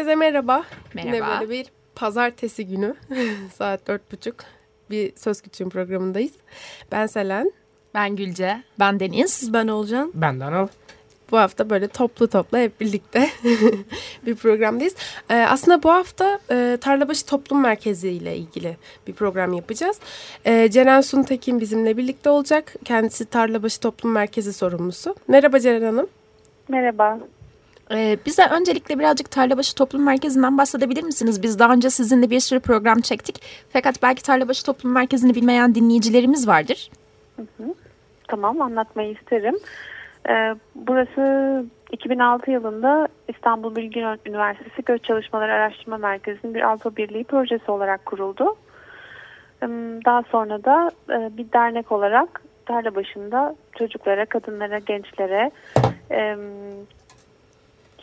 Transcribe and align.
Herkese 0.00 0.16
merhaba. 0.16 0.64
Merhaba. 0.94 1.16
Yine 1.16 1.26
böyle 1.26 1.50
bir 1.50 1.66
pazartesi 1.94 2.66
günü 2.66 2.94
saat 3.54 3.86
dört 3.86 4.12
buçuk 4.12 4.34
bir 4.90 5.12
Söz 5.16 5.40
Küçüğün 5.40 5.68
programındayız. 5.68 6.32
Ben 6.92 7.06
Selen. 7.06 7.52
Ben 7.94 8.16
Gülce. 8.16 8.62
Ben 8.78 9.00
Deniz. 9.00 9.52
Ben 9.52 9.68
Olcan. 9.68 10.12
Ben 10.14 10.40
de 10.40 10.44
Anıl. 10.44 10.68
Bu 11.30 11.38
hafta 11.38 11.70
böyle 11.70 11.88
toplu 11.88 12.28
toplu 12.28 12.58
hep 12.58 12.80
birlikte 12.80 13.28
bir 14.26 14.34
programdayız. 14.34 14.94
Ee, 15.30 15.34
aslında 15.34 15.82
bu 15.82 15.90
hafta 15.90 16.38
e, 16.50 16.78
Tarlabaşı 16.80 17.26
Toplum 17.26 17.62
Merkezi 17.62 18.08
ile 18.08 18.36
ilgili 18.36 18.76
bir 19.06 19.12
program 19.12 19.52
yapacağız. 19.52 19.98
Ee, 20.44 20.70
Ceren 20.70 21.00
Suntekin 21.00 21.60
bizimle 21.60 21.96
birlikte 21.96 22.30
olacak. 22.30 22.74
Kendisi 22.84 23.24
Tarlabaşı 23.24 23.80
Toplum 23.80 24.12
Merkezi 24.12 24.52
sorumlusu. 24.52 25.14
Merhaba 25.28 25.60
Ceren 25.60 25.82
Hanım. 25.82 26.06
Merhaba. 26.68 27.18
Ee, 27.92 28.18
bize 28.26 28.46
öncelikle 28.46 28.98
birazcık 28.98 29.30
Tarlabaşı 29.30 29.74
Toplum 29.74 30.04
Merkezi'nden 30.04 30.58
bahsedebilir 30.58 31.02
misiniz? 31.02 31.42
Biz 31.42 31.58
daha 31.58 31.72
önce 31.72 31.90
sizinle 31.90 32.30
bir 32.30 32.40
sürü 32.40 32.60
program 32.60 33.00
çektik. 33.00 33.42
Fakat 33.72 34.02
belki 34.02 34.22
Tarlabaşı 34.22 34.66
Toplum 34.66 34.92
Merkezi'ni 34.92 35.34
bilmeyen 35.34 35.74
dinleyicilerimiz 35.74 36.48
vardır. 36.48 36.90
Tamam 38.28 38.60
anlatmayı 38.60 39.12
isterim. 39.12 39.58
Ee, 40.28 40.54
burası 40.74 41.64
2006 41.92 42.50
yılında 42.50 43.08
İstanbul 43.28 43.76
Bilgi 43.76 44.00
Üniversitesi 44.26 44.82
Göç 44.86 45.04
Çalışmaları 45.04 45.52
Araştırma 45.52 45.98
Merkezi'nin 45.98 46.54
bir 46.54 46.62
Avrupa 46.62 46.96
Birliği 46.96 47.24
projesi 47.24 47.70
olarak 47.70 48.06
kuruldu. 48.06 48.56
Daha 50.06 50.22
sonra 50.22 50.64
da 50.64 50.90
e, 51.10 51.36
bir 51.36 51.52
dernek 51.52 51.92
olarak 51.92 52.42
tarla 52.66 52.94
başında 52.94 53.56
çocuklara, 53.78 54.26
kadınlara, 54.26 54.78
gençlere 54.78 55.50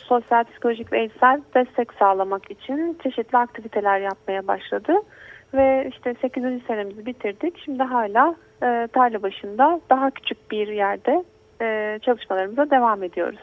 sosyal, 0.08 0.44
psikolojik 0.44 0.92
ve 0.92 1.00
eğitsel 1.00 1.40
destek 1.54 1.92
sağlamak 1.92 2.50
için 2.50 2.98
çeşitli 3.02 3.38
aktiviteler 3.38 4.00
yapmaya 4.00 4.46
başladı. 4.46 4.92
Ve 5.54 5.90
işte 5.94 6.14
8. 6.20 6.42
senemizi 6.66 7.06
bitirdik. 7.06 7.58
Şimdi 7.64 7.82
hala 7.82 8.34
e, 8.62 8.88
tarla 8.92 9.22
başında 9.22 9.80
daha 9.90 10.10
küçük 10.10 10.50
bir 10.50 10.68
yerde 10.68 11.24
e, 11.60 11.98
çalışmalarımıza 12.02 12.70
devam 12.70 13.02
ediyoruz. 13.02 13.40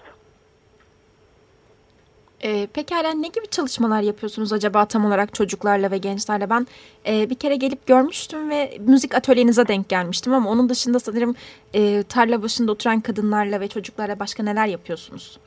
Ee, 2.44 2.68
pekala 2.74 3.12
ne 3.14 3.28
gibi 3.28 3.48
çalışmalar 3.52 4.02
yapıyorsunuz 4.02 4.54
acaba 4.54 4.86
tam 4.86 5.06
olarak 5.06 5.34
çocuklarla 5.34 5.92
ve 5.92 5.98
gençlerle? 5.98 6.50
Ben 6.50 6.68
e, 7.08 7.30
bir 7.30 7.36
kere 7.36 7.56
gelip 7.56 7.88
görmüştüm 7.88 8.50
ve 8.50 8.78
müzik 8.80 9.16
atölyenize 9.16 9.68
denk 9.68 9.90
gelmiştim 9.90 10.34
ama 10.34 10.50
onun 10.50 10.70
dışında 10.70 11.00
sanırım 11.00 11.36
e, 11.74 12.04
tarla 12.04 12.44
başında 12.44 12.72
oturan 12.72 13.00
kadınlarla 13.02 13.60
ve 13.60 13.68
çocuklarla 13.68 14.20
başka 14.20 14.44
neler 14.44 14.68
yapıyorsunuz? 14.68 15.40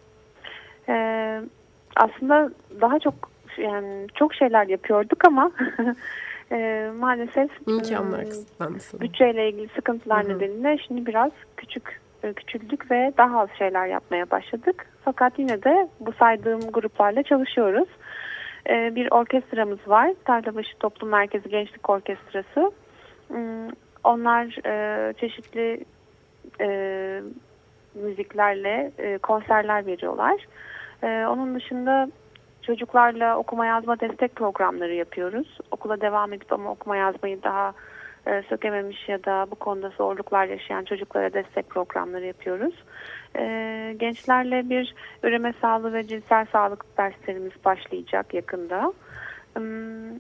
Ee, 0.89 1.41
aslında 1.97 2.51
daha 2.81 2.99
çok 2.99 3.15
yani 3.57 4.07
çok 4.15 4.35
şeyler 4.35 4.67
yapıyorduk 4.67 5.25
ama 5.25 5.51
e, 6.53 6.91
maalesef 6.99 7.51
İmkanlar 7.67 8.23
hmm, 8.23 8.31
kısıtlandı 8.31 8.79
bütçeyle 9.01 9.49
ilgili 9.49 9.69
sıkıntılar 9.69 10.25
Hı 10.25 10.29
hı. 10.29 10.37
nedeniyle 10.37 10.79
şimdi 10.79 11.07
biraz 11.07 11.31
küçük 11.57 12.01
e, 12.23 12.33
küçüldük 12.33 12.91
ve 12.91 13.13
daha 13.19 13.41
az 13.41 13.49
şeyler 13.59 13.87
yapmaya 13.87 14.31
başladık. 14.31 14.87
Fakat 15.05 15.39
yine 15.39 15.63
de 15.63 15.89
bu 16.01 16.13
saydığım 16.13 16.61
gruplarla 16.61 17.23
çalışıyoruz. 17.23 17.89
E, 18.69 18.95
bir 18.95 19.11
orkestramız 19.11 19.79
var. 19.89 20.13
Tarlabaşı 20.25 20.79
Toplum 20.79 21.11
Merkezi 21.11 21.49
Gençlik 21.49 21.91
Orkestrası. 21.91 22.73
Hmm, 23.29 23.69
Onlar 24.05 24.67
e, 24.67 25.13
çeşitli 25.13 25.85
e, 26.61 26.69
müziklerle 27.95 28.93
e, 28.99 29.19
konserler 29.19 29.87
veriyorlar. 29.87 30.47
E, 31.03 31.27
onun 31.27 31.55
dışında 31.55 32.09
çocuklarla 32.63 33.37
okuma 33.39 33.67
yazma 33.67 34.01
destek 34.01 34.37
programları 34.37 34.95
yapıyoruz. 34.95 35.59
Okula 35.71 36.01
devam 36.01 36.33
edip 36.33 36.53
ama 36.53 36.71
okuma 36.71 36.97
yazmayı 36.97 37.43
daha 37.43 37.73
e, 38.27 38.43
sökememiş 38.49 39.09
ya 39.09 39.25
da 39.25 39.47
bu 39.51 39.55
konuda 39.55 39.89
zorluklar 39.89 40.47
yaşayan 40.47 40.85
çocuklara 40.85 41.33
destek 41.33 41.69
programları 41.71 42.27
yapıyoruz. 42.27 42.75
E, 43.37 43.45
gençlerle 43.99 44.71
bir 44.71 44.95
üreme 45.23 45.53
sağlığı 45.61 45.93
ve 45.93 46.07
cinsel 46.07 46.47
sağlık 46.53 46.99
derslerimiz 46.99 47.53
başlayacak 47.65 48.35
yakında. 48.35 48.93
Hmm, 49.57 50.19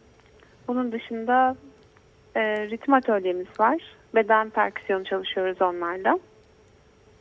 Bunun 0.69 0.93
dışında 0.93 1.57
e, 2.37 2.41
ritim 2.71 2.95
atölyemiz 2.95 3.61
var. 3.61 3.83
Beden 4.15 4.51
perküsyon 4.51 5.05
çalışıyoruz 5.05 5.63
onlarla. 5.63 6.19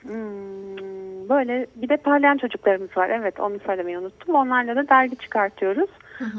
Hmm, 0.02 0.87
böyle 1.30 1.68
bir 1.76 1.90
de 1.90 1.98
parlayan 1.98 2.38
çocuklarımız 2.38 2.98
var. 2.98 3.10
Evet 3.10 3.40
onu 3.40 3.60
söylemeyi 3.66 3.98
unuttum. 3.98 4.36
Onlarla 4.36 4.76
da 4.76 4.90
dergi 4.90 5.16
çıkartıyoruz. 5.16 5.90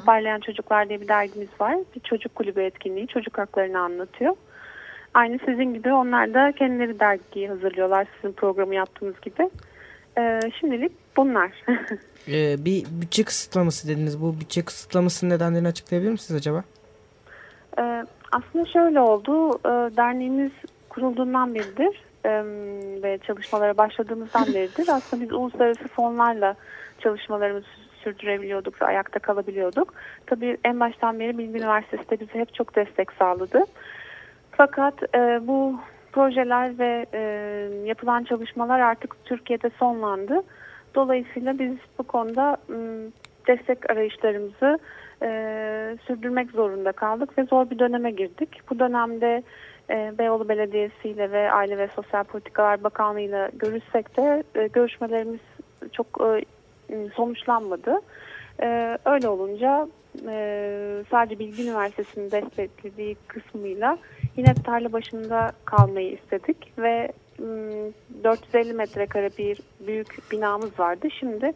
Parlayan 0.06 0.41
Çocuklar 0.41 0.88
diye 0.88 1.00
bir 1.00 1.09
dergimiz 1.09 1.49
var. 1.60 1.76
Bir 1.97 2.00
çocuk 2.00 2.34
kulübü 2.34 2.60
etkinliği. 2.60 3.06
Çocuk 3.06 3.38
haklarını 3.38 3.81
anlatıyor. 3.81 4.34
Aynı 5.15 5.38
sizin 5.47 5.75
gibi 5.75 5.93
onlar 5.93 6.34
da 6.34 6.53
kendileri 6.53 7.00
dergiyi 7.00 7.49
hazırlıyorlar. 7.49 8.06
Sizin 8.16 8.34
programı 8.34 8.75
yaptığınız 8.75 9.21
gibi. 9.21 9.50
Ee, 10.19 10.41
şimdilik 10.60 10.93
bunlar. 11.16 11.50
Ee, 12.32 12.65
bir 12.65 12.84
bütçe 13.00 13.25
kısıtlaması 13.25 13.88
dediniz. 13.88 14.22
Bu 14.22 14.41
bütçe 14.41 14.65
kısıtlamasının 14.65 15.31
nedenlerini 15.31 15.69
açıklayabilir 15.69 16.10
misiniz 16.10 16.41
acaba? 16.41 16.65
Ee, 17.78 18.05
aslında 18.32 18.66
şöyle 18.66 19.00
oldu. 19.00 19.59
Ee, 19.59 19.97
derneğimiz 19.97 20.53
kurulduğundan 20.88 21.55
beridir 21.55 22.07
ve 23.02 23.18
çalışmalara 23.18 23.76
başladığımızdan 23.76 24.46
beridir 24.46 24.88
aslında 24.92 25.22
biz 25.22 25.32
uluslararası 25.32 25.88
fonlarla 25.88 26.54
çalışmalarımızı 26.98 27.66
sürdürebiliyorduk 28.04 28.82
ve 28.82 28.86
ayakta 28.86 29.18
kalabiliyorduk. 29.18 29.94
Tabii 30.26 30.56
en 30.64 30.80
baştan 30.80 31.20
beri 31.20 31.38
Bilgi 31.38 31.58
Üniversitesi 31.58 32.10
de 32.10 32.20
bize 32.20 32.38
hep 32.38 32.54
çok 32.54 32.76
destek 32.76 33.12
sağladı. 33.12 33.64
Fakat 34.50 35.14
e, 35.14 35.40
bu 35.46 35.80
projeler 36.12 36.78
ve 36.78 37.06
e, 37.12 37.20
yapılan 37.84 38.24
çalışmalar 38.24 38.80
artık 38.80 39.24
Türkiye'de 39.24 39.70
sonlandı. 39.78 40.42
Dolayısıyla 40.94 41.58
biz 41.58 41.76
bu 41.98 42.02
konuda 42.02 42.56
m, 42.68 42.76
destek 43.46 43.90
arayışlarımızı 43.90 44.78
e, 45.22 45.28
sürdürmek 46.06 46.50
zorunda 46.50 46.92
kaldık 46.92 47.38
ve 47.38 47.44
zor 47.44 47.70
bir 47.70 47.78
döneme 47.78 48.10
girdik. 48.10 48.60
Bu 48.70 48.78
dönemde 48.78 49.26
e, 49.36 49.42
Beyoğlu 49.88 50.49
Belediyesi 50.49 51.09
ile 51.09 51.31
ve 51.31 51.53
Aile 51.53 51.78
ve 51.78 51.88
Sosyal 51.88 52.25
Politikalar 52.25 52.84
Bakanlığı 52.84 53.21
ile 53.21 53.50
görüşsek 53.53 54.16
de 54.16 54.43
e, 54.54 54.66
görüşmelerimiz 54.66 55.41
çok 55.93 56.06
e, 56.21 56.44
sonuçlanmadı. 57.15 58.00
E, 58.62 58.99
öyle 59.04 59.28
olunca 59.28 59.88
e, 60.28 61.04
sadece 61.10 61.38
Bilgi 61.38 61.62
Üniversitesi'nin 61.62 62.31
desteklediği 62.31 63.16
kısmıyla 63.28 63.99
yine 64.37 64.54
tarla 64.54 64.93
başında 64.93 65.53
kalmayı 65.65 66.12
istedik 66.12 66.72
ve 66.78 67.12
m, 67.38 67.47
450 68.25 68.73
metrekare 68.73 69.31
bir 69.38 69.58
büyük 69.87 70.32
binamız 70.32 70.79
vardı. 70.79 71.08
Şimdi 71.20 71.52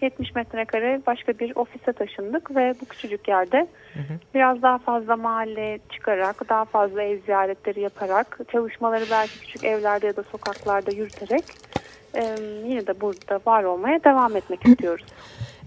70 0.00 0.34
metrekare 0.34 1.00
başka 1.06 1.38
bir 1.38 1.56
ofise 1.56 1.92
taşındık 1.92 2.56
ve 2.56 2.74
bu 2.80 2.84
küçücük 2.84 3.28
yerde 3.28 3.66
biraz 4.34 4.62
daha 4.62 4.78
fazla 4.78 5.16
mahalle 5.16 5.78
çıkarak, 5.92 6.48
daha 6.48 6.64
fazla 6.64 7.02
ev 7.02 7.20
ziyaretleri 7.24 7.80
yaparak, 7.80 8.38
çalışmaları 8.52 9.04
belki 9.10 9.40
küçük 9.40 9.64
evlerde 9.64 10.06
ya 10.06 10.16
da 10.16 10.22
sokaklarda 10.22 10.90
yürüterek 10.90 11.44
e, 12.14 12.36
yine 12.68 12.86
de 12.86 13.00
burada 13.00 13.40
var 13.46 13.64
olmaya 13.64 14.04
devam 14.04 14.36
etmek 14.36 14.66
istiyoruz. 14.66 15.06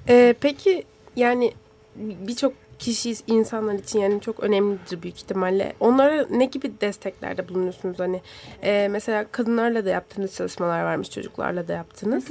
Ee, 0.09 0.35
peki 0.41 0.83
yani 1.15 1.51
birçok 1.95 2.53
kişi 2.79 3.13
insanlar 3.27 3.73
için 3.73 3.99
yani 3.99 4.21
çok 4.21 4.39
önemlidir 4.39 5.01
büyük 5.01 5.17
ihtimalle. 5.17 5.73
Onlara 5.79 6.25
ne 6.29 6.45
gibi 6.45 6.71
desteklerde 6.81 7.49
bulunuyorsunuz? 7.49 7.99
Hani 7.99 8.21
e, 8.63 8.87
mesela 8.91 9.25
kadınlarla 9.31 9.85
da 9.85 9.89
yaptığınız 9.89 10.35
çalışmalar 10.35 10.83
varmış, 10.83 11.09
çocuklarla 11.09 11.67
da 11.67 11.73
yaptınız. 11.73 12.25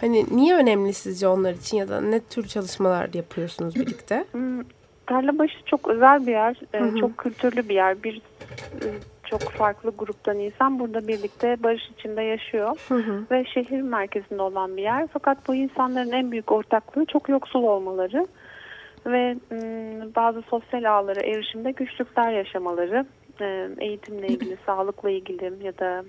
Hani 0.00 0.24
niye 0.36 0.54
önemli 0.56 0.92
sizce 0.92 1.28
onlar 1.28 1.52
için 1.52 1.76
ya 1.76 1.88
da 1.88 2.00
ne 2.00 2.20
tür 2.20 2.46
çalışmalar 2.46 3.08
yapıyorsunuz 3.14 3.76
birlikte? 3.76 4.24
Hmm, 4.32 4.60
Tarlabaşı 5.06 5.64
çok 5.66 5.88
özel 5.88 6.26
bir 6.26 6.32
yer, 6.32 6.60
e, 6.74 6.78
Hı 6.78 6.84
hı. 6.84 6.96
çok 7.00 7.18
kültürlü 7.18 7.68
bir 7.68 7.74
yer. 7.74 8.02
Bir 8.02 8.22
e, 8.74 8.88
çok 9.24 9.50
farklı 9.52 9.92
gruptan 9.98 10.38
insan 10.38 10.78
burada 10.78 11.08
birlikte 11.08 11.56
barış 11.62 11.82
içinde 11.90 12.22
yaşıyor 12.22 12.76
Hı 12.88 12.94
hı. 12.94 13.24
ve 13.30 13.44
şehir 13.44 13.82
merkezinde 13.82 14.42
olan 14.42 14.76
bir 14.76 14.82
yer. 14.82 15.06
Fakat 15.12 15.48
bu 15.48 15.54
insanların 15.54 16.12
en 16.12 16.30
büyük 16.32 16.52
ortaklığı 16.52 17.04
çok 17.04 17.28
yoksul 17.28 17.62
olmaları. 17.62 18.26
ve 19.06 19.36
bazı 20.16 20.42
sosyal 20.42 20.84
ağlara 20.84 21.20
erişimde 21.20 21.70
güçlükler 21.70 22.32
yaşamaları, 22.32 23.06
e, 23.40 23.68
eğitimle 23.78 24.26
ilgili, 24.26 24.56
sağlıkla 24.66 25.10
ilgili 25.10 25.66
ya 25.66 25.78
da 25.78 26.04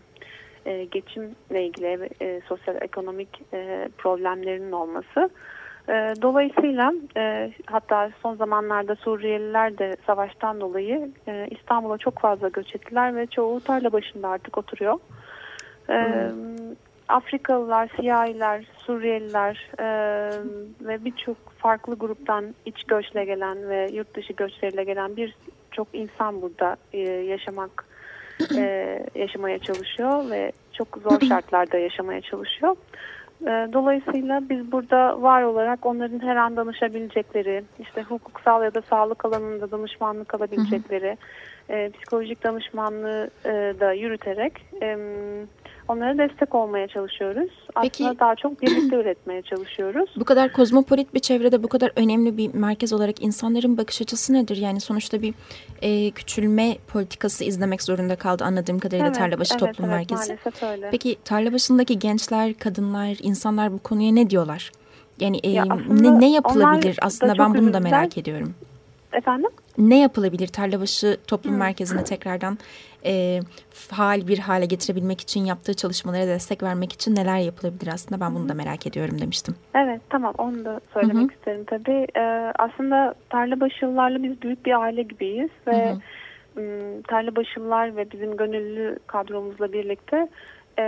e, 0.65 0.83
geçimle 0.83 1.65
ilgili 1.65 2.09
e, 2.21 2.41
sosyal 2.47 2.75
ekonomik 2.81 3.41
e, 3.53 3.89
problemlerinin 3.97 4.71
olması. 4.71 5.29
E, 5.89 6.13
dolayısıyla 6.21 6.93
e, 7.17 7.51
hatta 7.65 8.11
son 8.21 8.35
zamanlarda 8.35 8.95
Suriyeliler 8.95 9.77
de 9.77 9.95
savaştan 10.07 10.61
dolayı 10.61 11.11
e, 11.27 11.47
İstanbul'a 11.51 11.97
çok 11.97 12.19
fazla 12.19 12.47
göç 12.47 12.75
ettiler 12.75 13.15
ve 13.15 13.27
çoğu 13.27 13.59
tarla 13.59 13.91
başında 13.91 14.27
artık 14.27 14.57
oturuyor. 14.57 14.99
E, 15.89 15.93
hmm. 15.93 16.75
Afrikalılar, 17.07 17.89
siyahiler, 17.99 18.65
Suriyeliler 18.77 19.69
e, 19.79 19.85
ve 20.81 21.05
birçok 21.05 21.37
farklı 21.57 21.95
gruptan 21.95 22.55
iç 22.65 22.83
göçle 22.83 23.25
gelen 23.25 23.69
ve 23.69 23.89
yurt 23.93 24.15
dışı 24.15 24.33
göçleriyle 24.33 24.83
gelen 24.83 25.15
bir 25.15 25.35
çok 25.71 25.87
insan 25.93 26.41
burada 26.41 26.77
e, 26.93 26.99
yaşamak 27.09 27.85
e, 28.57 28.99
yaşamaya 29.15 29.59
çalışıyor 29.59 30.29
ve 30.29 30.51
çok 30.73 30.87
zor 31.03 31.19
şartlarda 31.27 31.77
yaşamaya 31.77 32.21
çalışıyor. 32.21 32.75
E, 33.41 33.73
dolayısıyla 33.73 34.41
biz 34.49 34.71
burada 34.71 35.21
var 35.21 35.43
olarak 35.43 35.85
onların 35.85 36.19
her 36.19 36.35
an 36.35 36.55
danışabilecekleri, 36.55 37.63
işte 37.79 38.01
hukuksal 38.01 38.63
ya 38.63 38.73
da 38.73 38.81
sağlık 38.81 39.25
alanında 39.25 39.71
danışmanlık 39.71 40.33
alabilecekleri, 40.33 41.17
e, 41.69 41.89
psikolojik 41.89 42.43
danışmanlığı 42.43 43.29
e, 43.45 43.49
da 43.79 43.93
yürüterek 43.93 44.53
e, 44.81 44.97
onlara 45.91 46.17
destek 46.17 46.55
olmaya 46.55 46.87
çalışıyoruz. 46.87 47.49
Peki, 47.81 48.03
Aslında 48.03 48.19
daha 48.19 48.35
çok 48.35 48.61
birlikte 48.61 48.95
üretmeye 49.01 49.41
çalışıyoruz. 49.41 50.09
Bu 50.15 50.25
kadar 50.25 50.53
kozmopolit 50.53 51.13
bir 51.13 51.19
çevrede 51.19 51.63
bu 51.63 51.67
kadar 51.67 51.91
önemli 51.95 52.37
bir 52.37 52.53
merkez 52.53 52.93
olarak 52.93 53.23
insanların 53.23 53.77
bakış 53.77 54.01
açısı 54.01 54.33
nedir? 54.33 54.57
Yani 54.57 54.79
sonuçta 54.79 55.21
bir 55.21 55.33
e, 55.81 56.11
küçülme 56.11 56.77
politikası 56.87 57.43
izlemek 57.43 57.83
zorunda 57.83 58.15
kaldı 58.15 58.43
anladığım 58.43 58.79
kadarıyla 58.79 59.07
evet, 59.07 59.17
Tarlabaşı 59.17 59.53
evet, 59.53 59.59
Toplum 59.59 59.89
evet, 59.89 60.11
Merkezi. 60.11 60.37
Öyle. 60.71 60.89
Peki 60.91 61.15
Tarlabaşı'ndaki 61.25 61.99
gençler, 61.99 62.53
kadınlar, 62.53 63.17
insanlar 63.21 63.73
bu 63.73 63.79
konuya 63.79 64.11
ne 64.11 64.29
diyorlar? 64.29 64.71
Yani 65.19 65.39
e, 65.43 65.49
ya 65.49 65.65
ne, 65.89 66.19
ne 66.19 66.31
yapılabilir? 66.31 66.99
Aslında 67.01 67.37
ben 67.37 67.53
bunu 67.53 67.73
da 67.73 67.79
merak 67.79 68.17
ediyorum. 68.17 68.55
Efendim? 69.13 69.49
Ne 69.77 69.99
yapılabilir 69.99 70.47
Tarlabaşı 70.47 71.17
Toplum 71.27 71.53
hmm. 71.53 71.59
Merkezi'ne 71.59 72.03
tekrardan 72.03 72.57
e, 73.05 73.39
faal 73.69 74.27
bir 74.27 74.39
hale 74.39 74.65
getirebilmek 74.65 75.21
için 75.21 75.45
yaptığı 75.45 75.73
çalışmalara 75.73 76.27
destek 76.27 76.63
vermek 76.63 76.93
için 76.93 77.15
neler 77.15 77.37
yapılabilir 77.37 77.91
aslında 77.93 78.21
ben 78.21 78.35
bunu 78.35 78.49
da 78.49 78.53
merak 78.53 78.87
ediyorum 78.87 79.21
demiştim. 79.21 79.55
Evet 79.75 80.01
tamam 80.09 80.33
onu 80.37 80.65
da 80.65 80.79
söylemek 80.93 81.31
Hı-hı. 81.31 81.37
isterim 81.37 81.63
tabii. 81.67 82.07
Ee, 82.17 82.53
aslında 82.59 83.15
Tarlabaşılılarla 83.29 84.23
biz 84.23 84.41
büyük 84.41 84.65
bir 84.65 84.81
aile 84.81 85.03
gibiyiz 85.03 85.49
ve 85.67 85.89
Hı-hı. 85.89 85.99
Tarlabaşılılar 87.07 87.95
ve 87.95 88.11
bizim 88.11 88.37
gönüllü 88.37 88.99
kadromuzla 89.07 89.73
birlikte 89.73 90.27
e, 90.79 90.83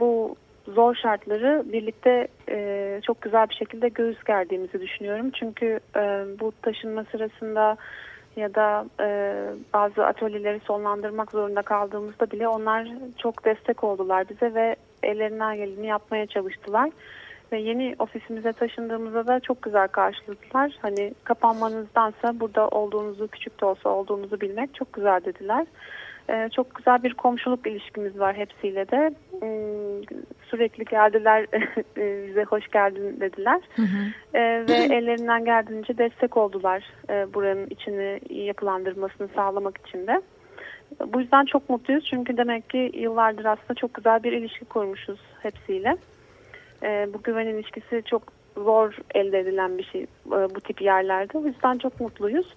bu 0.00 0.36
zor 0.74 0.94
şartları 0.94 1.64
birlikte 1.72 2.28
e, 2.48 3.00
çok 3.06 3.22
güzel 3.22 3.48
bir 3.48 3.54
şekilde 3.54 3.88
göğüs 3.88 4.24
gerdiğimizi 4.24 4.80
düşünüyorum. 4.80 5.30
Çünkü 5.30 5.80
e, 5.96 6.00
bu 6.40 6.52
taşınma 6.62 7.04
sırasında 7.04 7.76
ya 8.36 8.54
da 8.54 8.86
e, 9.00 9.36
bazı 9.74 10.06
atölyeleri 10.06 10.60
sonlandırmak 10.60 11.30
zorunda 11.30 11.62
kaldığımızda 11.62 12.30
bile 12.30 12.48
onlar 12.48 12.88
çok 13.18 13.44
destek 13.44 13.84
oldular 13.84 14.28
bize 14.28 14.54
ve 14.54 14.76
ellerinden 15.02 15.56
geleni 15.56 15.86
yapmaya 15.86 16.26
çalıştılar. 16.26 16.90
Ve 17.52 17.58
yeni 17.58 17.96
ofisimize 17.98 18.52
taşındığımızda 18.52 19.26
da 19.26 19.40
çok 19.40 19.62
güzel 19.62 19.88
karşıladılar. 19.88 20.72
Hani 20.82 21.14
kapanmanızdansa 21.24 22.40
burada 22.40 22.68
olduğunuzu, 22.68 23.28
küçük 23.28 23.60
de 23.60 23.64
olsa 23.64 23.88
olduğunuzu 23.88 24.40
bilmek 24.40 24.74
çok 24.74 24.92
güzel 24.92 25.20
dediler. 25.24 25.66
Ee, 26.30 26.48
çok 26.56 26.74
güzel 26.74 27.02
bir 27.02 27.14
komşuluk 27.14 27.66
ilişkimiz 27.66 28.18
var 28.18 28.36
hepsiyle 28.36 28.88
de. 28.88 29.14
Hmm, 29.40 30.18
sürekli 30.50 30.84
geldiler 30.84 31.46
e, 31.96 32.28
bize 32.28 32.44
hoş 32.44 32.68
geldin 32.68 33.20
dediler. 33.20 33.60
Hı 33.76 33.82
hı. 33.82 34.38
Ee, 34.38 34.64
ve 34.68 34.74
ellerinden 34.94 35.44
geldiğince 35.44 35.98
destek 35.98 36.36
oldular 36.36 36.84
e, 37.10 37.34
buranın 37.34 37.66
içini 37.70 38.20
yapılandırmasını 38.30 39.28
sağlamak 39.34 39.86
için 39.86 40.06
de. 40.06 40.22
Bu 41.06 41.20
yüzden 41.20 41.44
çok 41.44 41.70
mutluyuz 41.70 42.04
çünkü 42.10 42.36
demek 42.36 42.70
ki 42.70 42.90
yıllardır 42.94 43.44
aslında 43.44 43.74
çok 43.74 43.94
güzel 43.94 44.22
bir 44.22 44.32
ilişki 44.32 44.64
kurmuşuz 44.64 45.20
hepsiyle. 45.42 45.96
Ee, 46.82 47.08
bu 47.14 47.22
güven 47.22 47.46
ilişkisi 47.46 48.02
çok 48.06 48.22
zor 48.56 48.96
elde 49.14 49.38
edilen 49.38 49.78
bir 49.78 49.84
şey 49.84 50.02
e, 50.02 50.06
bu 50.54 50.60
tip 50.60 50.82
yerlerde. 50.82 51.38
O 51.38 51.44
yüzden 51.44 51.78
çok 51.78 52.00
mutluyuz. 52.00 52.54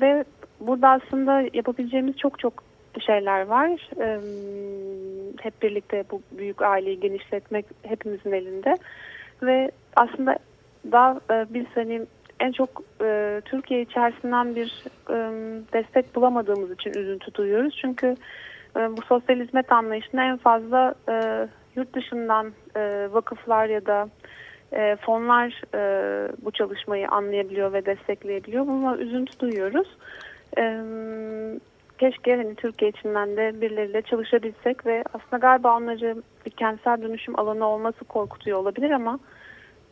ve 0.00 0.24
burada 0.60 0.88
aslında 0.88 1.42
yapabileceğimiz 1.52 2.16
çok 2.16 2.38
çok 2.38 2.52
şeyler 3.06 3.46
var. 3.46 3.88
Ee, 4.00 4.20
hep 5.40 5.62
birlikte 5.62 6.04
bu 6.10 6.22
büyük 6.32 6.62
aileyi 6.62 7.00
genişletmek 7.00 7.66
hepimizin 7.82 8.32
elinde. 8.32 8.76
Ve 9.42 9.70
aslında 9.96 10.38
daha 10.92 11.20
e, 11.30 11.46
biz 11.50 11.66
hani 11.74 12.06
en 12.40 12.52
çok 12.52 12.82
e, 13.02 13.40
Türkiye 13.44 13.82
içerisinden 13.82 14.56
bir 14.56 14.84
e, 15.10 15.16
destek 15.72 16.14
bulamadığımız 16.14 16.70
için 16.70 16.90
üzüntü 16.90 17.34
duyuyoruz. 17.34 17.78
Çünkü 17.80 18.14
e, 18.76 18.96
bu 18.96 19.02
sosyal 19.02 19.40
hizmet 19.40 19.72
anlayışında 19.72 20.22
en 20.22 20.36
fazla 20.36 20.94
e, 21.08 21.48
yurt 21.76 21.94
dışından 21.94 22.52
e, 22.76 23.08
vakıflar 23.12 23.66
ya 23.66 23.86
da 23.86 24.08
e, 24.72 24.96
fonlar 24.96 25.62
e, 25.74 26.32
bu 26.44 26.50
çalışmayı 26.50 27.08
anlayabiliyor 27.08 27.72
ve 27.72 27.86
destekleyebiliyor. 27.86 28.66
Buna 28.66 28.96
üzüntü 28.96 29.38
duyuyoruz. 29.38 29.88
E, 30.58 30.80
keşke 31.98 32.36
hani 32.36 32.54
Türkiye 32.54 32.90
içinden 32.90 33.36
de 33.36 33.60
birileriyle 33.60 34.02
çalışabilsek 34.02 34.86
ve 34.86 35.04
aslında 35.14 35.36
galiba 35.36 35.76
onları 35.76 36.22
bir 36.46 36.50
kentsel 36.50 37.02
dönüşüm 37.02 37.38
alanı 37.38 37.66
olması 37.66 38.04
korkutuyor 38.04 38.58
olabilir 38.58 38.90
ama 38.90 39.18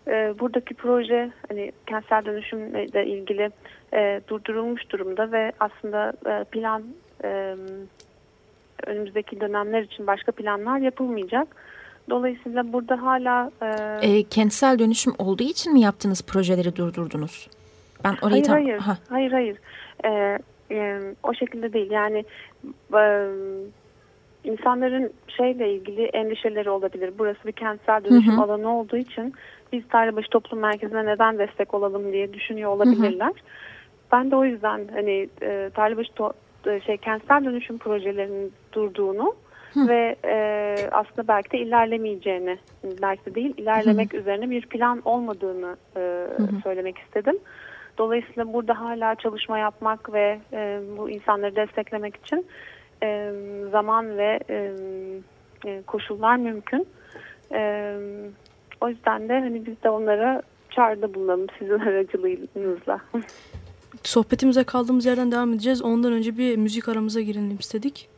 e, 0.07 0.35
buradaki 0.39 0.75
proje 0.75 1.31
hani 1.49 1.73
kentsel 1.87 2.25
dönüşümle 2.25 3.07
ilgili 3.07 3.51
e, 3.95 4.21
durdurulmuş 4.29 4.91
durumda 4.91 5.33
ve 5.33 5.53
aslında 5.61 6.13
e, 6.27 6.45
plan 6.45 6.83
e, 7.25 7.57
önümüzdeki 8.87 9.41
dönemler 9.41 9.83
için 9.83 10.07
başka 10.07 10.33
planlar 10.33 10.79
yapılmayacak. 10.79 11.49
Dolayısıyla 12.11 12.73
burada 12.73 13.03
hala... 13.03 13.51
E, 14.03 14.09
e, 14.09 14.23
kentsel 14.23 14.79
dönüşüm 14.79 15.13
olduğu 15.19 15.43
için 15.43 15.73
mi 15.73 15.81
yaptığınız 15.81 16.23
projeleri 16.23 16.77
durdurdunuz? 16.77 17.49
Ben 18.05 18.17
orayı 18.23 18.31
hayır, 18.31 18.45
tam... 18.45 18.55
hayır, 18.55 18.79
ha. 18.79 18.99
hayır, 19.09 19.33
hayır. 19.33 19.59
E, 20.05 20.39
e, 20.71 21.01
o 21.23 21.35
şekilde 21.35 21.73
değil. 21.73 21.91
Yani 21.91 22.25
e, 22.95 23.29
insanların 24.45 25.13
şeyle 25.29 25.73
ilgili 25.73 26.05
endişeleri 26.05 26.71
olabilir. 26.71 27.13
Burası 27.19 27.45
bir 27.47 27.53
kentsel 27.53 28.05
dönüşüm 28.05 28.33
hı 28.33 28.41
hı. 28.41 28.45
alanı 28.45 28.79
olduğu 28.79 28.97
için 28.97 29.35
biz 29.73 29.89
Tarlabaşı 29.89 30.31
Toplum 30.31 30.61
Merkezi'ne 30.61 31.07
neden 31.07 31.39
destek 31.39 31.75
olalım 31.75 32.13
diye 32.13 32.33
düşünüyor 32.33 32.71
olabilirler. 32.71 33.27
Hı 33.27 33.31
hı. 33.31 34.13
Ben 34.13 34.31
de 34.31 34.37
o 34.37 34.45
yüzden 34.45 34.89
hani 34.95 35.29
e, 35.43 35.71
Tarlabaşı 35.75 36.13
e, 36.67 36.81
şey 36.81 36.97
kentsel 36.97 37.45
dönüşüm 37.45 37.79
projelerinin 37.79 38.53
durduğunu 38.73 39.35
Hı. 39.75 39.89
ve 39.89 40.17
e, 40.25 40.77
aslında 40.93 41.29
belki 41.29 41.51
de 41.51 41.59
ilerlemeyeceğini, 41.59 42.59
belki 43.03 43.27
de 43.27 43.35
değil 43.35 43.55
ilerlemek 43.57 44.13
Hı. 44.13 44.17
üzerine 44.17 44.51
bir 44.51 44.67
plan 44.67 45.03
olmadığını 45.05 45.77
e, 45.97 46.01
Hı. 46.37 46.61
söylemek 46.63 46.99
istedim. 46.99 47.39
Dolayısıyla 47.99 48.53
burada 48.53 48.81
hala 48.81 49.15
çalışma 49.15 49.59
yapmak 49.59 50.13
ve 50.13 50.41
e, 50.53 50.81
bu 50.99 51.11
insanları 51.11 51.57
desteklemek 51.57 52.17
için 52.17 52.47
e, 53.03 53.33
zaman 53.73 54.19
ve 54.19 54.41
e, 54.51 54.73
e, 55.67 55.83
koşullar 55.87 56.37
mümkün. 56.37 56.87
E, 57.53 57.93
o 58.81 58.89
yüzden 58.89 59.29
de 59.29 59.41
hani 59.41 59.67
biz 59.67 59.83
de 59.83 59.91
onlara 59.91 60.43
çağrıda 60.71 61.15
bulunalım 61.15 61.47
sizin 61.59 61.79
aracılığınızla. 61.79 63.01
Sohbetimize 64.03 64.65
kaldığımız 64.65 65.07
yerden 65.07 65.33
devam 65.33 65.53
edeceğiz. 65.53 65.83
Ondan 65.83 66.13
önce 66.13 66.39
bir 66.39 66.57
müzik 66.57 66.89
aramıza 66.89 67.21
girelim 67.21 67.57
istedik. 67.61 68.09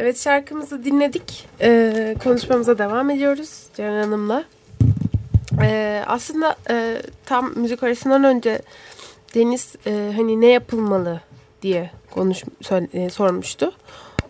Evet 0.00 0.20
şarkımızı 0.20 0.84
dinledik. 0.84 1.48
Ee, 1.60 2.16
konuşmamıza 2.24 2.78
devam 2.78 3.10
ediyoruz 3.10 3.66
Ceren 3.76 4.02
Hanım'la. 4.02 4.44
Ee, 5.62 6.02
aslında 6.06 6.56
e, 6.70 7.02
tam 7.24 7.52
müzik 7.56 7.82
arasından 7.82 8.24
önce 8.24 8.62
Deniz 9.34 9.76
e, 9.86 10.12
hani 10.16 10.40
ne 10.40 10.46
yapılmalı 10.46 11.20
diye 11.62 11.90
konuş 12.10 12.44
e, 12.92 13.10
sormuştu. 13.10 13.72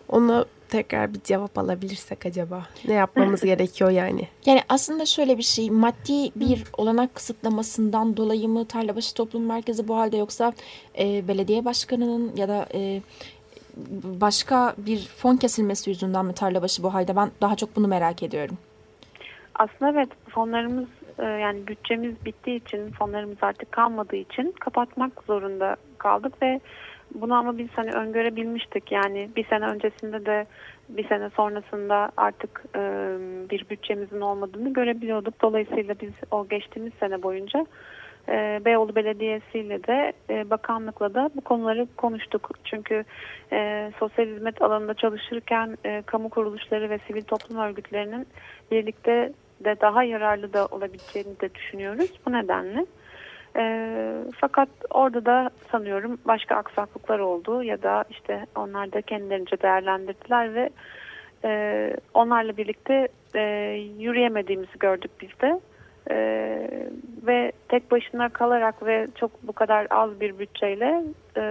Ona 0.09 0.45
tekrar 0.69 1.15
bir 1.15 1.21
cevap 1.25 1.59
alabilirsek 1.59 2.27
acaba 2.27 2.67
ne 2.89 2.95
yapmamız 2.95 3.41
gerekiyor 3.41 3.91
yani? 3.91 4.29
Yani 4.47 4.61
aslında 4.69 5.07
şöyle 5.07 5.39
bir 5.39 5.43
şey 5.43 5.71
maddi 5.71 6.31
bir 6.37 6.65
olanak 6.77 7.15
kısıtlamasından 7.15 8.17
dolayı 8.17 8.49
mı 8.49 8.67
Tarlabaşı 8.67 9.15
Toplum 9.15 9.47
Merkezi 9.47 9.89
bu 9.89 9.97
halde 9.97 10.17
yoksa 10.17 10.53
e, 10.99 11.29
belediye 11.29 11.65
başkanının 11.65 12.37
ya 12.37 12.49
da 12.49 12.69
e, 12.75 13.03
başka 14.21 14.75
bir 14.79 14.99
fon 14.99 15.37
kesilmesi 15.37 15.91
yüzünden 15.91 16.27
mi 16.27 16.35
Tarlabaşı 16.35 16.83
bu 16.83 16.95
halde 16.95 17.17
ben 17.17 17.31
daha 17.41 17.57
çok 17.57 17.77
bunu 17.77 17.89
merak 17.89 18.23
ediyorum. 18.23 18.59
Aslında 19.55 19.91
evet 19.91 20.09
fonlarımız 20.29 20.89
e, 21.19 21.25
yani 21.25 21.67
bütçemiz 21.67 22.25
bittiği 22.25 22.65
için 22.65 22.91
fonlarımız 22.91 23.39
artık 23.43 23.73
kalmadığı 23.73 24.17
için 24.17 24.55
kapatmak 24.61 25.13
zorunda 25.27 25.77
kaldık 25.99 26.43
ve 26.43 26.61
bunu 27.15 27.35
ama 27.35 27.59
biz 27.59 27.69
hani 27.77 27.91
öngörebilmiştik. 27.91 28.93
Yani 28.93 29.29
bir 29.37 29.45
sene 29.45 29.67
öncesinde 29.67 30.27
de 30.27 30.47
bir 30.89 31.09
sene 31.09 31.31
sonrasında 31.31 32.11
artık 32.17 32.65
e, 32.77 32.81
bir 33.51 33.69
bütçemizin 33.71 34.21
olmadığını 34.21 34.73
görebiliyorduk. 34.73 35.43
Dolayısıyla 35.43 35.95
biz 36.03 36.13
o 36.31 36.49
geçtiğimiz 36.49 36.93
sene 37.01 37.23
boyunca 37.23 37.67
e, 38.29 38.61
Beyoğlu 38.65 38.95
Belediyesi 38.95 39.59
ile 39.59 39.85
de 39.85 40.13
bakanlıkla 40.51 41.15
da 41.15 41.31
bu 41.37 41.41
konuları 41.41 41.87
konuştuk. 41.97 42.51
Çünkü 42.65 43.05
e, 43.53 43.91
sosyal 43.99 44.27
hizmet 44.27 44.63
alanında 44.63 44.95
çalışırken 44.95 45.79
e, 45.85 46.03
kamu 46.07 46.29
kuruluşları 46.29 46.91
ve 46.91 46.99
sivil 47.07 47.23
toplum 47.23 47.59
örgütlerinin 47.59 48.27
birlikte 48.71 49.33
de 49.65 49.81
daha 49.81 50.03
yararlı 50.05 50.53
da 50.53 50.67
olabileceğini 50.67 51.41
de 51.41 51.55
düşünüyoruz. 51.55 52.11
Bu 52.27 52.33
nedenle 52.33 52.87
e, 53.57 54.15
fakat 54.41 54.69
orada 54.91 55.25
da 55.25 55.51
sanıyorum 55.73 56.19
başka 56.25 56.55
aksaklıklar 56.57 57.19
oldu 57.19 57.63
ya 57.63 57.83
da 57.83 58.05
işte 58.11 58.47
onlar 58.57 58.93
da 58.93 59.03
kendilerince 59.03 59.63
değerlendirdiler 59.63 60.55
ve 60.55 60.71
onlarla 62.15 62.57
birlikte 62.57 63.09
yürüyemediğimizi 63.99 64.79
gördük 64.79 65.11
biz 65.21 65.31
de. 65.41 65.61
Ve 67.27 67.53
tek 67.69 67.91
başına 67.91 68.29
kalarak 68.29 68.87
ve 68.87 69.07
çok 69.15 69.31
bu 69.43 69.53
kadar 69.53 69.87
az 69.91 70.21
bir 70.21 70.39
bütçeyle 70.39 71.05
e, 71.37 71.43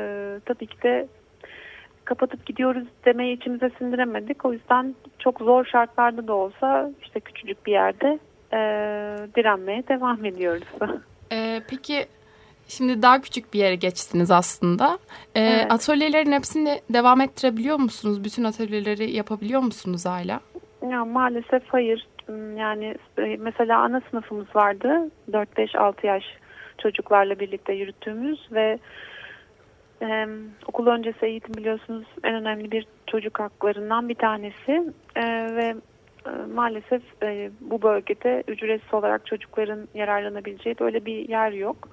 tabii 0.45 0.67
ki 0.67 0.81
de 0.83 1.07
kapatıp 2.05 2.45
gidiyoruz 2.45 2.87
demeyi 3.05 3.37
içimize 3.37 3.71
sindiremedik. 3.77 4.45
O 4.45 4.53
yüzden 4.53 4.95
çok 5.19 5.39
zor 5.39 5.65
şartlarda 5.65 6.27
da 6.27 6.33
olsa 6.33 6.91
işte 7.03 7.19
küçücük 7.19 7.65
bir 7.65 7.71
yerde 7.71 8.19
e, 8.53 8.59
direnmeye 9.35 9.87
devam 9.87 10.25
ediyoruz. 10.25 10.67
Ee, 11.31 11.61
peki 11.69 12.05
şimdi 12.67 13.01
daha 13.01 13.21
küçük 13.21 13.53
bir 13.53 13.59
yere 13.59 13.75
geçtiniz 13.75 14.31
aslında. 14.31 14.99
Ee, 15.35 15.41
evet. 15.41 15.71
Atölyelerin 15.71 16.31
hepsini 16.31 16.79
devam 16.89 17.21
ettirebiliyor 17.21 17.79
musunuz? 17.79 18.23
Bütün 18.23 18.43
atölyeleri 18.43 19.11
yapabiliyor 19.11 19.61
musunuz 19.61 20.05
hala? 20.05 20.39
Ya, 20.91 21.05
maalesef 21.05 21.63
hayır. 21.67 22.07
Hmm, 22.27 22.57
yani 22.57 22.95
e, 23.17 23.37
mesela 23.37 23.79
ana 23.79 24.01
sınıfımız 24.11 24.55
vardı. 24.55 25.11
4-5-6 25.31 26.07
yaş 26.07 26.23
çocuklarla 26.77 27.39
birlikte 27.39 27.73
yürüttüğümüz 27.73 28.47
ve 28.51 28.79
e, 30.01 30.27
okul 30.67 30.87
öncesi 30.87 31.25
eğitim 31.25 31.53
biliyorsunuz 31.53 32.05
en 32.23 32.35
önemli 32.35 32.71
bir 32.71 32.87
çocuk 33.07 33.39
haklarından 33.39 34.09
bir 34.09 34.15
tanesi. 34.15 34.93
E, 35.15 35.23
ve 35.55 35.75
ee, 36.27 36.53
maalesef 36.53 37.01
e, 37.23 37.51
bu 37.61 37.81
bölgede 37.81 38.43
ücretsiz 38.47 38.93
olarak 38.93 39.25
çocukların 39.25 39.87
yararlanabileceği 39.93 40.75
böyle 40.79 41.05
bir 41.05 41.29
yer 41.29 41.51
yok. 41.51 41.89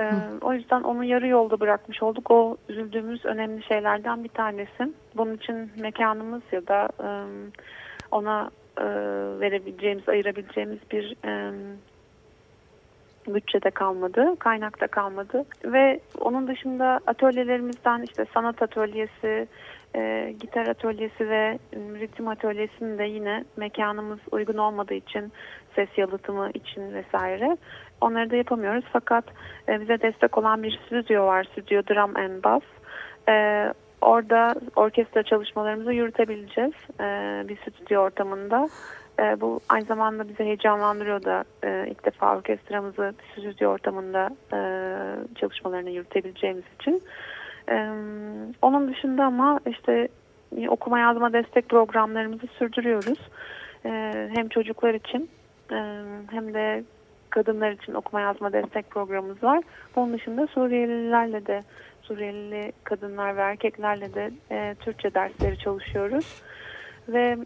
E, 0.00 0.10
o 0.40 0.52
yüzden 0.52 0.82
onu 0.82 1.04
yarı 1.04 1.28
yolda 1.28 1.60
bırakmış 1.60 2.02
olduk. 2.02 2.30
O 2.30 2.56
üzüldüğümüz 2.68 3.24
önemli 3.24 3.62
şeylerden 3.62 4.24
bir 4.24 4.28
tanesi. 4.28 4.92
Bunun 5.16 5.34
için 5.34 5.70
mekanımız 5.78 6.42
ya 6.52 6.66
da 6.66 6.88
e, 7.00 7.08
ona 8.10 8.50
e, 8.80 8.84
verebileceğimiz, 9.40 10.08
ayırabileceğimiz 10.08 10.78
bir 10.90 11.16
e, 11.24 11.52
bütçede 13.34 13.70
kalmadı, 13.70 14.36
kaynakta 14.38 14.86
kalmadı 14.86 15.44
ve 15.64 16.00
onun 16.20 16.48
dışında 16.48 17.00
atölyelerimizden 17.06 18.02
işte 18.02 18.26
sanat 18.34 18.62
atölyesi, 18.62 19.48
e, 19.96 20.34
gitar 20.40 20.66
atölyesi 20.66 21.28
ve 21.28 21.58
ritim 21.74 22.28
atölyesinde 22.28 23.04
yine 23.04 23.44
mekanımız 23.56 24.18
uygun 24.30 24.56
olmadığı 24.58 24.94
için 24.94 25.32
ses 25.76 25.88
yalıtımı 25.96 26.50
için 26.54 26.94
vesaire 26.94 27.56
onları 28.00 28.30
da 28.30 28.36
yapamıyoruz. 28.36 28.84
Fakat 28.92 29.24
e, 29.68 29.80
bize 29.80 30.00
destek 30.00 30.38
olan 30.38 30.62
bir 30.62 30.80
stüdyo 30.86 31.26
var. 31.26 31.44
Stüdyo 31.44 31.82
Drum 31.82 32.16
and 32.16 32.44
Bass. 32.44 32.62
E, 33.28 33.34
orada 34.00 34.54
orkestra 34.76 35.22
çalışmalarımızı 35.22 35.92
yürütebileceğiz 35.92 36.74
e, 37.00 37.04
bir 37.48 37.56
stüdyo 37.56 38.00
ortamında. 38.00 38.68
E, 39.20 39.40
bu 39.40 39.60
aynı 39.68 39.84
zamanda 39.84 40.28
bizi 40.28 40.44
heyecanlandırıyor 40.44 41.24
da 41.24 41.44
e, 41.64 41.86
ilk 41.90 42.04
defa 42.04 42.36
orkestramızı 42.36 43.14
bir 43.18 43.42
stüdyo 43.42 43.70
ortamında 43.70 44.30
e, 44.52 44.60
çalışmalarını 45.34 45.90
yürütebileceğimiz 45.90 46.64
için. 46.80 47.02
Ee, 47.70 47.90
onun 48.62 48.88
dışında 48.88 49.24
ama 49.24 49.60
işte 49.66 50.08
okuma 50.68 50.98
yazma 50.98 51.32
destek 51.32 51.68
programlarımızı 51.68 52.46
sürdürüyoruz. 52.58 53.18
Ee, 53.84 54.30
hem 54.34 54.48
çocuklar 54.48 54.94
için 54.94 55.30
e, 55.72 56.02
hem 56.30 56.54
de 56.54 56.84
kadınlar 57.30 57.70
için 57.70 57.94
okuma 57.94 58.20
yazma 58.20 58.52
destek 58.52 58.90
programımız 58.90 59.42
var. 59.42 59.62
Bunun 59.96 60.12
dışında 60.12 60.46
Suriyelilerle 60.46 61.46
de 61.46 61.64
Suriyeli 62.08 62.72
kadınlar 62.84 63.36
ve 63.36 63.40
erkeklerle 63.40 64.14
de 64.14 64.30
e, 64.50 64.74
Türkçe 64.80 65.14
dersleri 65.14 65.58
çalışıyoruz. 65.58 66.42
Ve 67.08 67.38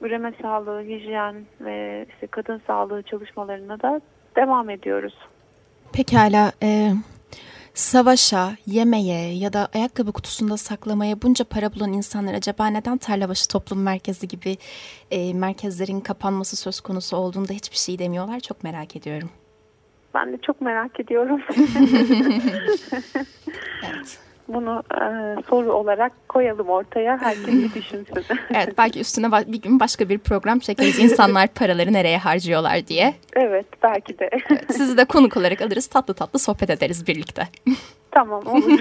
üreme 0.00 0.32
sağlığı, 0.42 0.82
hijyen 0.82 1.46
ve 1.60 2.06
işte 2.14 2.26
kadın 2.26 2.62
sağlığı 2.66 3.02
çalışmalarına 3.02 3.82
da 3.82 4.00
devam 4.36 4.70
ediyoruz. 4.70 5.14
Pekala. 5.92 6.52
E, 6.62 6.92
Savaşa, 7.74 8.56
yemeğe 8.66 9.34
ya 9.34 9.52
da 9.52 9.68
ayakkabı 9.74 10.12
kutusunda 10.12 10.56
saklamaya 10.56 11.22
bunca 11.22 11.44
para 11.44 11.74
bulan 11.74 11.92
insanlar 11.92 12.34
acaba 12.34 12.66
neden 12.66 12.98
Tarlabaşı 12.98 13.48
Toplum 13.48 13.82
Merkezi 13.82 14.28
gibi 14.28 14.56
e, 15.10 15.34
merkezlerin 15.34 16.00
kapanması 16.00 16.56
söz 16.56 16.80
konusu 16.80 17.16
olduğunda 17.16 17.52
hiçbir 17.52 17.76
şey 17.76 17.98
demiyorlar? 17.98 18.40
Çok 18.40 18.64
merak 18.64 18.96
ediyorum. 18.96 19.30
Ben 20.14 20.32
de 20.32 20.38
çok 20.38 20.60
merak 20.60 21.00
ediyorum. 21.00 21.42
evet 23.82 24.18
bunu 24.48 24.82
e, 24.92 25.02
soru 25.48 25.72
olarak 25.72 26.28
koyalım 26.28 26.68
ortaya. 26.68 27.18
Herkes 27.20 27.54
bir 27.54 27.74
düşünsün. 27.74 28.14
evet 28.54 28.78
belki 28.78 29.00
üstüne 29.00 29.32
bir 29.32 29.62
gün 29.62 29.80
başka 29.80 30.08
bir 30.08 30.18
program 30.18 30.58
çekeriz. 30.58 30.98
İnsanlar 30.98 31.48
paraları 31.48 31.92
nereye 31.92 32.18
harcıyorlar 32.18 32.86
diye. 32.86 33.14
Evet 33.36 33.66
belki 33.82 34.18
de. 34.18 34.30
evet, 34.50 34.64
sizi 34.70 34.96
de 34.96 35.04
konuk 35.04 35.36
olarak 35.36 35.62
alırız 35.62 35.86
tatlı 35.86 36.14
tatlı 36.14 36.38
sohbet 36.38 36.70
ederiz 36.70 37.06
birlikte. 37.06 37.48
Tamam 38.10 38.46
olur. 38.46 38.80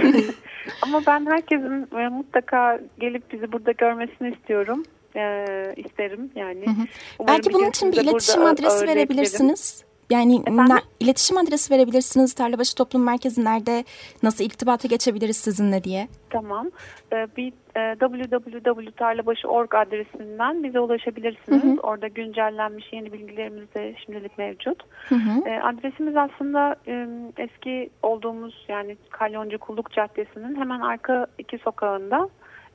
Ama 0.82 1.02
ben 1.08 1.26
herkesin 1.26 1.88
e, 1.98 2.10
mutlaka 2.10 2.80
gelip 3.00 3.32
bizi 3.32 3.52
burada 3.52 3.72
görmesini 3.72 4.34
istiyorum. 4.34 4.84
E, 5.16 5.46
isterim 5.78 6.32
yani. 6.36 6.66
Hı 6.66 6.70
hı. 6.70 7.28
Belki 7.28 7.54
bunun 7.54 7.70
için 7.70 7.92
bir 7.92 7.98
iletişim 7.98 8.46
adresi 8.46 8.88
verebilirsiniz. 8.88 9.84
Yani 10.10 10.42
ne, 10.46 10.76
iletişim 11.00 11.38
adresi 11.38 11.74
verebilirsiniz. 11.74 12.34
Tarlabaşı 12.34 12.76
Toplum 12.76 13.04
Merkezi 13.04 13.46
nerede? 13.46 13.84
Nasıl 14.24 14.44
irtibata 14.44 14.88
geçebiliriz 14.88 15.38
sizinle 15.38 15.84
diye? 15.84 16.08
Tamam. 16.30 16.72
Ee, 17.14 17.28
bir 17.38 17.54
e, 17.76 17.96
www.tarlabaşı.org 18.00 19.76
adresinden 19.76 20.64
bize 20.64 20.80
ulaşabilirsiniz. 20.80 21.64
Hı 21.64 21.68
hı. 21.68 21.80
Orada 21.84 22.08
güncellenmiş 22.08 22.94
yeni 22.94 23.14
bilgilerimiz 23.14 23.74
de 23.76 23.96
şimdilik 24.06 24.38
mevcut. 24.38 24.84
Hı 25.10 25.16
hı. 25.16 25.50
E, 25.50 25.62
adresimiz 25.62 26.18
aslında 26.18 26.76
e, 26.88 27.08
eski 27.38 27.90
olduğumuz 28.04 28.66
yani 28.68 28.98
Kalyoncu 29.10 29.58
Kulluk 29.60 29.92
Caddesi'nin 29.92 30.56
hemen 30.56 30.80
arka 30.80 31.28
iki 31.38 31.58
sokağında 31.58 32.30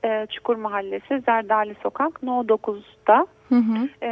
e, 0.05 0.27
Çukur 0.31 0.57
Mahallesi 0.57 1.23
Zerdali 1.27 1.77
Sokak 1.83 2.23
No 2.23 2.43
9'da 2.43 3.27
hı 3.49 3.55
hı. 3.55 3.89
E, 4.03 4.11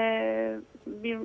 bir 0.86 1.18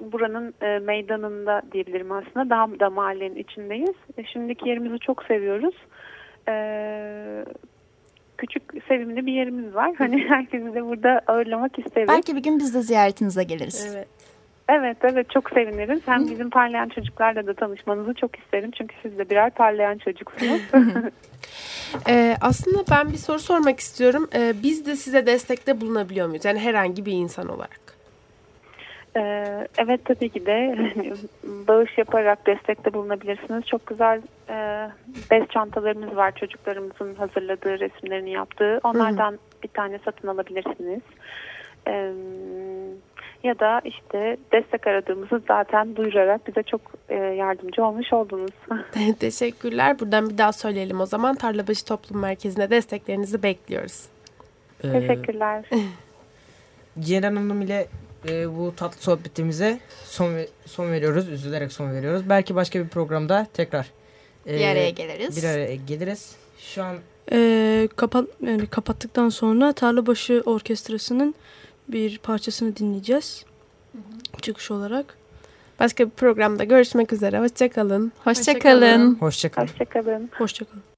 buranın 0.00 0.54
e, 0.62 0.78
meydanında 0.78 1.62
diyebilirim 1.72 2.12
aslında. 2.12 2.50
Daha 2.50 2.80
da 2.80 2.90
mahallenin 2.90 3.36
içindeyiz. 3.36 3.94
E, 4.18 4.24
şimdiki 4.24 4.68
yerimizi 4.68 4.98
çok 4.98 5.22
seviyoruz. 5.24 5.74
E, 6.48 6.54
küçük 8.38 8.62
sevimli 8.88 9.26
bir 9.26 9.32
yerimiz 9.32 9.74
var. 9.74 9.94
Hani 9.98 10.24
herkesi 10.28 10.74
de 10.74 10.84
burada 10.84 11.20
ağırlamak 11.26 11.78
isteriz. 11.78 12.08
Belki 12.08 12.36
bir 12.36 12.42
gün 12.42 12.58
biz 12.58 12.74
de 12.74 12.82
ziyaretinize 12.82 13.44
geliriz. 13.44 13.94
Evet. 13.94 14.08
Evet 14.68 14.96
evet 15.02 15.30
çok 15.30 15.50
seviniriz. 15.50 16.00
Hem 16.06 16.30
bizim 16.30 16.50
parlayan 16.50 16.88
çocuklarla 16.88 17.46
da 17.46 17.54
tanışmanızı 17.54 18.14
çok 18.14 18.38
isterim. 18.38 18.70
Çünkü 18.70 18.94
siz 19.02 19.18
de 19.18 19.30
birer 19.30 19.50
parlayan 19.50 19.98
çocuksunuz. 19.98 20.60
Ee, 22.08 22.36
aslında 22.40 22.78
ben 22.90 23.12
bir 23.12 23.16
soru 23.16 23.38
sormak 23.38 23.80
istiyorum. 23.80 24.28
Ee, 24.34 24.54
biz 24.62 24.86
de 24.86 24.96
size 24.96 25.26
destekte 25.26 25.80
bulunabiliyor 25.80 26.26
muyuz? 26.28 26.44
Yani 26.44 26.58
herhangi 26.58 27.06
bir 27.06 27.12
insan 27.12 27.48
olarak. 27.48 27.80
Ee, 29.18 29.68
evet 29.78 30.00
tabii 30.04 30.28
ki 30.28 30.46
de 30.46 30.78
bağış 31.68 31.98
yaparak 31.98 32.46
destekte 32.46 32.92
bulunabilirsiniz. 32.92 33.64
Çok 33.66 33.86
güzel 33.86 34.22
e, 34.48 34.88
bez 35.30 35.48
çantalarımız 35.48 36.16
var 36.16 36.34
çocuklarımızın 36.34 37.14
hazırladığı 37.14 37.80
resimlerini 37.80 38.30
yaptığı. 38.30 38.80
Onlardan 38.84 39.38
bir 39.62 39.68
tane 39.68 39.98
satın 40.04 40.28
alabilirsiniz. 40.28 41.00
Ee, 41.88 42.12
ya 43.42 43.58
da 43.58 43.80
işte 43.84 44.36
destek 44.52 44.86
aradığımızı 44.86 45.42
zaten 45.48 45.96
duyurarak 45.96 46.46
bize 46.46 46.62
çok 46.62 46.80
e, 47.08 47.14
yardımcı 47.14 47.84
olmuş 47.84 48.12
oldunuz. 48.12 48.50
Teşekkürler. 49.20 49.98
Buradan 50.00 50.30
bir 50.30 50.38
daha 50.38 50.52
söyleyelim 50.52 51.00
o 51.00 51.06
zaman. 51.06 51.34
Tarlabaşı 51.34 51.84
Toplum 51.84 52.20
Merkezi'ne 52.20 52.70
desteklerinizi 52.70 53.42
bekliyoruz. 53.42 54.06
Ee, 54.84 54.92
Teşekkürler. 54.92 55.64
Ceren 57.00 57.36
Hanım 57.36 57.62
ile 57.62 57.86
e, 58.28 58.56
bu 58.58 58.74
tatlı 58.76 59.00
sohbetimize 59.02 59.80
son 60.04 60.32
son 60.66 60.92
veriyoruz. 60.92 61.28
Üzülerek 61.28 61.72
son 61.72 61.92
veriyoruz. 61.92 62.28
Belki 62.28 62.54
başka 62.54 62.80
bir 62.84 62.88
programda 62.88 63.46
tekrar 63.54 63.86
e, 64.46 64.58
Bir 64.58 64.64
araya 64.66 64.90
geliriz. 64.90 65.36
Bir 65.36 65.44
araya 65.48 65.74
geliriz. 65.74 66.36
Şu 66.58 66.82
an 66.82 66.96
Ee, 67.32 67.88
kapat, 67.96 68.24
yani 68.46 68.66
kapattıktan 68.66 69.28
sonra 69.28 69.72
Tarlabaşı 69.72 70.42
Orkestrası'nın 70.46 71.34
bir 71.88 72.18
parçasını 72.18 72.76
dinleyeceğiz. 72.76 73.44
Çıkış 74.42 74.70
olarak. 74.70 75.18
Başka 75.80 76.04
bir 76.06 76.10
programda 76.10 76.64
görüşmek 76.64 77.12
üzere. 77.12 77.38
Hoşçakalın. 77.40 78.12
Hoşçakalın. 78.24 79.16
hoşçakalın. 79.20 79.66
Hoşçakalın. 79.68 80.30
Hoşçakalın. 80.38 80.97